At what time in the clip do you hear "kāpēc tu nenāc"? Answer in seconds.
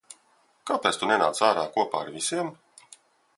0.69-1.41